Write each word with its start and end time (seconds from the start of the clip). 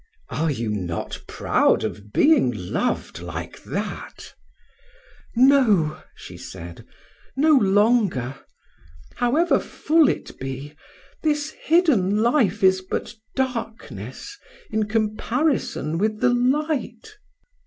"Are 0.29 0.49
you 0.49 0.71
not 0.71 1.21
proud 1.27 1.83
of 1.83 2.11
being 2.11 2.49
loved 2.51 3.19
like 3.19 3.61
that?" 3.65 4.33
"No," 5.35 6.01
she 6.15 6.37
said, 6.39 6.87
"no 7.37 7.51
longer. 7.53 8.33
However 9.17 9.59
full 9.59 10.09
it 10.09 10.39
be, 10.39 10.73
this 11.21 11.51
hidden 11.51 12.17
life 12.17 12.63
is 12.63 12.81
but 12.81 13.13
darkness 13.35 14.39
in 14.71 14.87
comparison 14.87 15.99
with 15.99 16.19
the 16.19 16.33
light." 16.33 17.19